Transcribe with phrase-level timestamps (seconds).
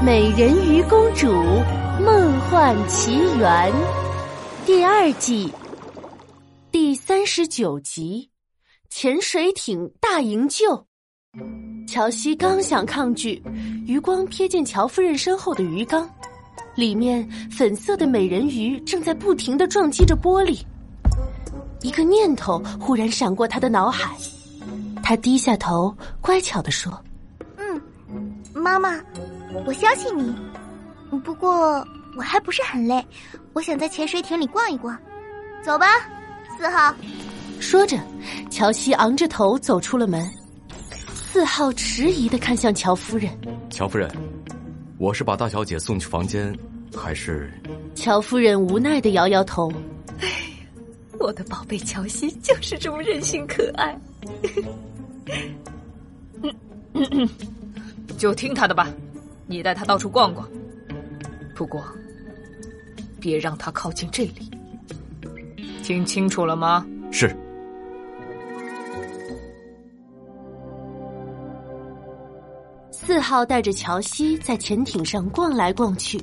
[0.00, 1.26] 美人鱼公主
[2.00, 3.72] 梦幻奇缘》
[4.64, 5.52] 第二季
[6.70, 8.30] 第三十九集：
[8.88, 10.86] 潜水艇大营救。
[11.88, 13.42] 乔西刚想抗拒，
[13.88, 16.08] 余光瞥见乔夫人身后的鱼缸，
[16.76, 20.60] 里面粉色的美人鱼正在不停的撞击着玻璃。
[21.82, 24.16] 一个念头忽然闪过他的脑海，
[25.02, 26.92] 他低下头，乖巧的说
[27.58, 27.82] ：“嗯，
[28.54, 28.96] 妈妈。”
[29.66, 30.34] 我相信你，
[31.24, 31.84] 不过
[32.16, 33.04] 我还不是很累，
[33.52, 34.96] 我想在潜水艇里逛一逛。
[35.64, 35.86] 走吧，
[36.56, 36.94] 四号。
[37.60, 37.98] 说着，
[38.50, 40.30] 乔西昂着头走出了门。
[41.14, 43.30] 四号迟疑的看向乔夫人。
[43.70, 44.10] 乔夫人，
[44.98, 46.56] 我是把大小姐送去房间，
[46.94, 47.52] 还是？
[47.94, 49.72] 乔夫人无奈的摇摇头。
[50.20, 50.28] 哎，
[51.18, 53.98] 我的宝贝乔西就是这么任性可爱。
[58.16, 58.88] 就听他的吧。
[59.50, 60.46] 你带他到处逛逛，
[61.54, 61.82] 不过
[63.18, 64.50] 别让他靠近这里。
[65.82, 66.86] 听清楚了吗？
[67.10, 67.34] 是。
[72.92, 76.22] 四号带着乔西在潜艇上逛来逛去，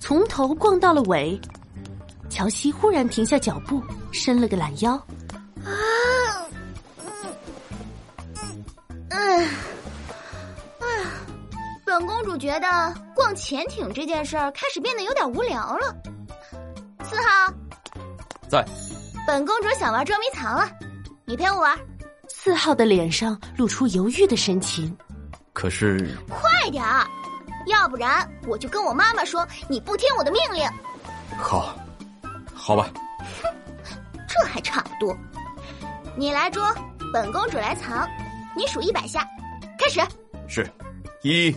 [0.00, 1.40] 从头逛到了尾。
[2.28, 5.00] 乔西忽然停下脚步，伸了个懒腰。
[12.34, 15.94] 主觉得逛潜艇这件事儿开始变得有点无聊了。
[17.04, 17.54] 四号，
[18.48, 18.66] 在。
[19.24, 20.68] 本公主想玩捉迷藏了，
[21.26, 21.78] 你陪我玩。
[22.28, 24.96] 四号的脸上露出犹豫的神情。
[25.52, 27.06] 可是，快点儿，
[27.68, 30.68] 要不然我就跟我妈妈说你不听我的命令。
[31.38, 31.76] 好，
[32.52, 32.90] 好吧。
[33.44, 33.48] 哼，
[34.26, 35.16] 这还差不多。
[36.16, 36.66] 你来捉，
[37.12, 38.08] 本公主来藏。
[38.56, 39.24] 你数一百下，
[39.78, 40.00] 开始。
[40.48, 40.68] 是，
[41.22, 41.56] 一。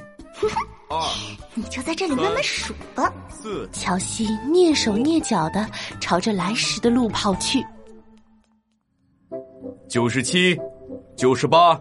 [0.89, 1.02] 二，
[1.55, 3.13] 你就在这里慢慢数吧。
[3.30, 5.67] 四，乔西蹑手蹑脚的
[5.99, 7.65] 朝着来时的路跑去。
[9.89, 10.58] 九十七，
[11.15, 11.80] 九十八，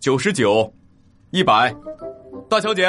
[0.00, 0.72] 九十九，
[1.30, 1.74] 一百。
[2.48, 2.88] 大小姐，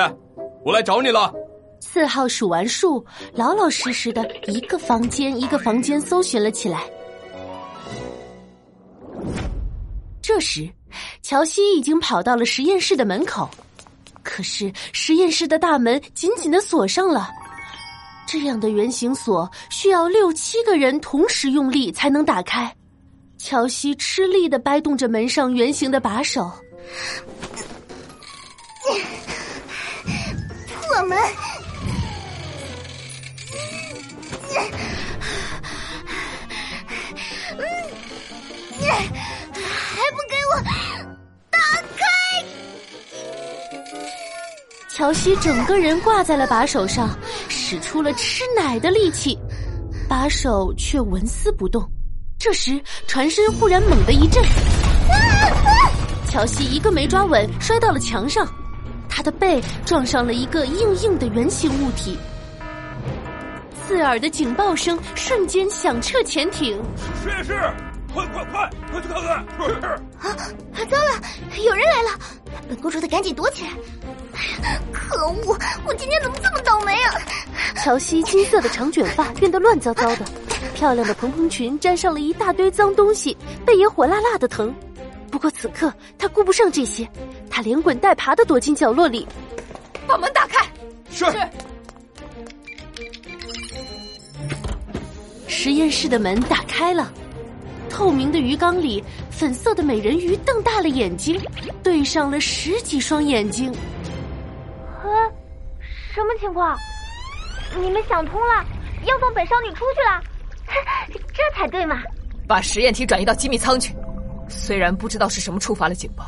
[0.65, 1.33] 我来找你了。
[1.79, 6.83] 四号数完数，老老实实的一个房间一个房间搜寻了起来。
[10.21, 10.69] 这时，
[11.21, 13.49] 乔西已经跑到了实验室的门口。
[14.35, 17.29] 可是实验室的大门紧紧的锁上了，
[18.25, 22.75] 这样的圆形锁需要六七个人同时用力才能打开。
[23.37, 26.51] 乔西吃力的掰动着门上圆形的把手，
[30.81, 31.15] 破门，
[44.95, 47.09] 乔西整个人挂在了把手上，
[47.49, 49.35] 使出了吃奶的力气，
[50.07, 51.83] 把手却纹丝不动。
[52.37, 54.43] 这时，船身忽然猛地一震，
[56.29, 58.47] 乔西一个没抓稳，摔到了墙上，
[59.09, 62.15] 他的背撞上了一个硬硬的圆形物体。
[63.87, 66.79] 刺耳的警报声瞬间响彻潜艇。
[67.23, 67.59] 实验室，
[68.13, 69.35] 快快快，快去看看！
[70.19, 70.37] 啊，
[70.87, 71.19] 糟了，
[71.65, 72.19] 有人来了！
[72.69, 73.71] 本公主得赶紧躲起来。
[74.91, 75.57] 可恶！
[75.85, 77.13] 我今天怎么这么倒霉啊？
[77.83, 80.25] 乔西金色的长卷发变得乱糟糟的，
[80.73, 84.73] 漂亮的蓬蓬裙沾上了一大堆脏东西，背也火辣辣的疼。
[85.29, 87.07] 不过此刻他顾不上这些，
[87.49, 89.27] 他连滚带爬的躲进角落里，
[90.07, 90.65] 把门打开。
[91.11, 91.25] 是。
[95.47, 97.11] 实验室的门打开了，
[97.89, 101.39] 透明的鱼缸里，粉色的美人鱼瞪大了眼睛，
[101.81, 103.73] 对上了十几双眼睛。
[106.13, 106.77] 什么情况？
[107.75, 108.63] 你们想通了，
[109.05, 110.21] 要放本少女出去了，
[111.33, 112.03] 这才对嘛！
[112.47, 113.95] 把实验体转移到机密舱去。
[114.47, 116.25] 虽然不知道是什么触发了警报，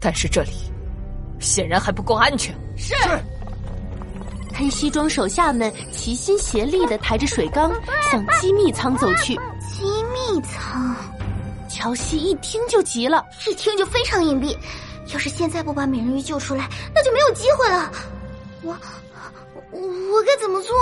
[0.00, 0.52] 但是这里
[1.38, 2.54] 显然还不够安全。
[2.76, 2.94] 是。
[4.54, 7.70] 黑西装手下们齐心协力的抬着水缸
[8.10, 9.34] 向机密舱走去。
[9.60, 9.84] 机
[10.14, 10.96] 密舱，
[11.68, 14.56] 乔西一听就急了，一听就非常隐蔽。
[15.12, 17.92] 要是现在不把美人鱼救出来，那就没有机会了。
[18.62, 18.74] 我。
[19.70, 20.76] 我该怎么做？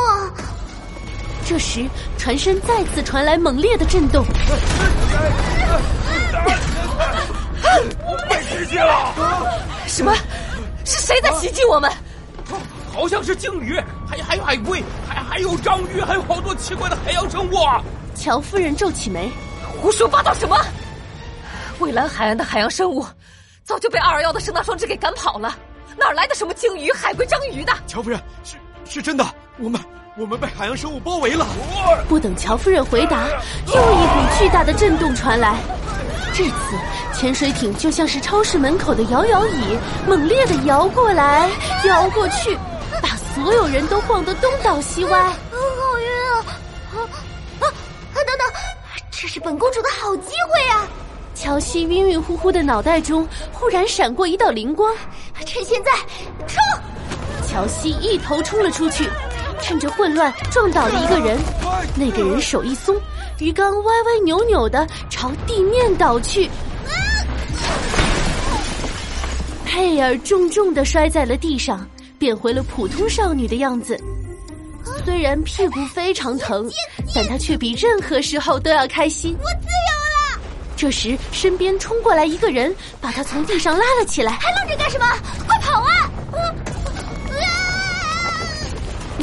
[1.47, 1.87] 这时，
[2.17, 4.25] 船身再次传来猛烈的震动。
[8.29, 9.15] 被袭击了！
[9.87, 10.15] 什么？
[10.85, 11.91] 是谁在袭击我们？
[12.93, 13.79] 好像是鲸鱼，
[14.09, 17.57] 还还有海龟，还还有章鱼，还有好多奇怪的海洋生物。
[18.15, 19.31] 乔夫人皱起眉，
[19.81, 20.57] 胡说八道什么？
[21.79, 23.05] 蔚蓝海岸的海洋生物
[23.65, 25.57] 早就被二二幺的声呐装置给赶跑了，
[25.99, 27.73] 哪来的什么鲸鱼、海龟、章鱼的？
[27.87, 28.57] 乔夫人是。
[28.89, 29.25] 是真的，
[29.59, 29.81] 我们
[30.17, 31.47] 我们被海洋生物包围了。
[32.09, 33.27] 不等乔夫人回答，
[33.67, 35.57] 又一股巨大的震动传来。
[36.33, 36.77] 这次
[37.13, 41.49] 潜水艇就像是超市门口的摇摇椅，猛烈的摇过来，
[41.87, 42.57] 摇过去，
[43.01, 45.23] 把所有人都晃得东倒西歪。
[45.23, 46.45] 好晕啊！
[46.93, 46.97] 啊
[47.61, 47.65] 啊！
[48.15, 48.47] 等等，
[49.11, 50.87] 这是本公主的好机会呀！
[51.37, 54.93] 乔西晕晕乎乎的脑袋中忽然闪过一道灵光，
[55.45, 55.93] 趁现在
[56.47, 56.64] 冲！
[57.55, 59.09] 乔西一头冲了出去，
[59.63, 61.39] 趁着混乱撞倒了一个人，
[61.95, 63.01] 那个人手一松，
[63.39, 66.51] 鱼缸歪歪扭扭的朝地面倒去，
[69.65, 73.97] 佩尔重重的摔在了地上，变回了普通少女的样子。
[75.05, 76.69] 虽然屁股非常疼，
[77.15, 79.33] 但她却比任何时候都要开心。
[79.39, 80.43] 我自由了！
[80.75, 84.33] 这时，身边冲过来一个人，把她从地上拉了起来。
[84.41, 85.07] 还愣着干什么？
[85.47, 86.04] 快跑啊！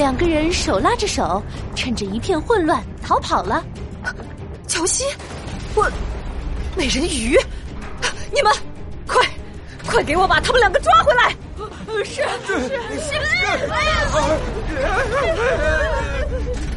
[0.01, 1.43] 两个人手拉着手，
[1.75, 3.63] 趁着一片混乱逃跑了。
[4.67, 5.03] 乔西，
[5.75, 5.87] 我
[6.75, 7.37] 美人鱼，
[8.33, 8.51] 你们
[9.05, 9.23] 快
[9.85, 11.35] 快给我把他们两个抓回来！
[12.03, 12.15] 是
[12.47, 12.67] 是
[12.97, 13.11] 是！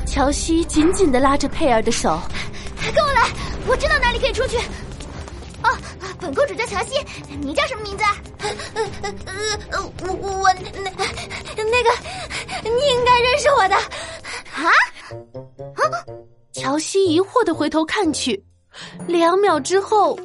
[0.04, 2.20] 乔西紧紧的拉着佩尔的手，
[2.94, 3.30] 跟我来，
[3.66, 4.58] 我知道哪里可以出去。
[6.24, 6.94] 哦，本公主叫乔西，
[7.38, 8.04] 你叫什么名字？
[8.38, 8.50] 呃
[9.02, 9.14] 呃
[9.72, 10.90] 呃，我我那
[11.62, 11.90] 那个，
[12.62, 13.76] 你应该认识我的。
[13.76, 14.70] 啊啊！
[16.52, 18.42] 乔西疑惑的回头看去，
[19.06, 20.20] 两秒之后，啊！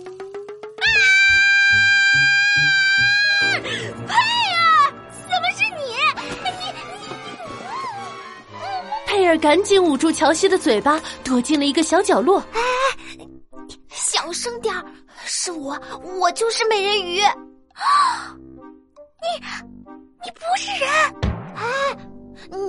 [4.08, 4.16] 佩
[4.56, 4.94] 尔，
[5.28, 5.82] 怎么是你？
[9.06, 12.42] 佩尔赶紧捂住乔西的嘴巴，躲进了一个小角落。
[15.42, 15.80] 是我，
[16.20, 17.22] 我就是美人鱼。
[19.22, 19.46] 你，
[20.22, 20.90] 你不是人？
[21.56, 21.98] 哎，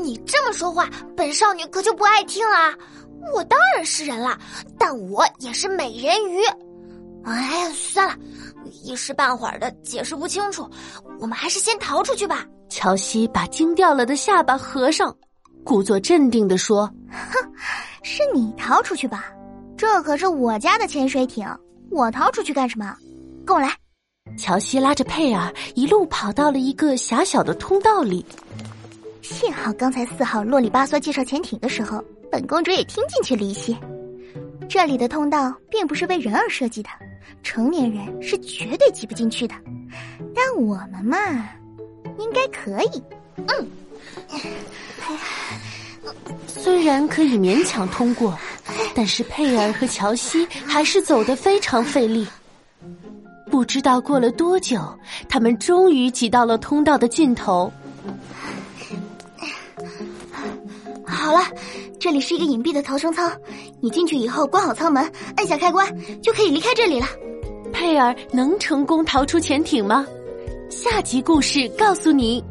[0.05, 2.73] 你这么说话，本少女可就不爱听了。
[3.35, 4.39] 我当然是人了，
[4.79, 6.39] 但我也是美人鱼。
[7.25, 8.15] 哎呀，算了，
[8.85, 10.71] 一时半会儿的解释不清楚，
[11.19, 12.47] 我们还是先逃出去吧。
[12.69, 15.13] 乔西把惊掉了的下巴合上，
[15.65, 17.53] 故作镇定的说：“哼，
[18.05, 19.25] 是你逃出去吧？
[19.77, 21.45] 这可是我家的潜水艇。”
[21.91, 22.97] 我逃出去干什么？
[23.45, 23.75] 跟我来！
[24.39, 28.25] 乔西拉着佩尔一路跑到了一个狭小的通道里。
[29.23, 33.77] 幸好刚才四号啰里吧嗦介绍潜艇的时候，本公主也听进去了一些。
[34.69, 36.89] 这里的通道并不是为人而设计的，
[37.43, 39.55] 成年人是绝对挤不进去的。
[40.35, 41.19] 但我们嘛，
[42.19, 43.03] 应该可以。
[43.37, 43.69] 嗯，
[46.47, 48.39] 虽然可以勉强通过。
[48.95, 52.27] 但是佩尔和乔西还是走得非常费力。
[53.51, 54.81] 不知道过了多久，
[55.29, 57.73] 他们终于挤到了通道的尽头。
[61.05, 61.41] 好了，
[61.99, 63.31] 这里是一个隐蔽的逃生舱，
[63.81, 65.87] 你进去以后关好舱门，按下开关
[66.23, 67.07] 就可以离开这里了。
[67.73, 70.07] 佩尔能成功逃出潜艇吗？
[70.69, 72.43] 下集故事告诉你。